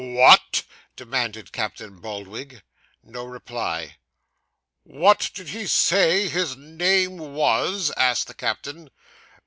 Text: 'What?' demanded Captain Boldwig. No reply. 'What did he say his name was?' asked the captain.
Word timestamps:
'What?' 0.03 0.63
demanded 0.95 1.51
Captain 1.51 1.99
Boldwig. 1.99 2.63
No 3.03 3.23
reply. 3.23 3.97
'What 4.81 5.29
did 5.35 5.49
he 5.49 5.67
say 5.67 6.27
his 6.27 6.57
name 6.57 7.17
was?' 7.19 7.91
asked 7.95 8.25
the 8.25 8.33
captain. 8.33 8.89